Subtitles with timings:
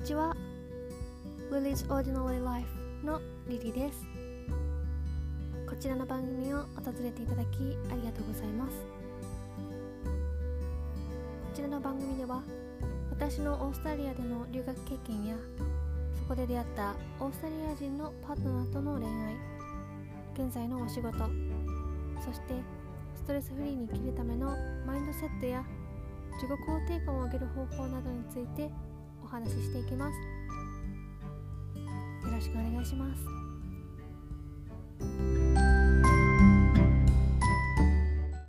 [0.00, 0.36] ちは。
[1.50, 2.68] Lily's Ordinary Life
[3.04, 4.04] のリリです。
[5.68, 8.72] こちらの番組を訪れていただきありがとうございます。
[10.02, 12.42] こちらの番組では
[13.10, 15.36] 私のオーストラリアでの留学経験や
[16.18, 19.36] そこで出会ったオーストラリア人のパートナーとの恋愛
[20.34, 21.16] 現在のお仕事
[22.22, 22.54] そして
[23.14, 24.54] ストレスフリーに生きるための
[24.86, 25.64] マインドセットや
[26.34, 28.70] 自己肯定感を上げる方法などについて
[29.26, 30.14] お話ししていきます。
[32.24, 33.45] よろしくお願いします。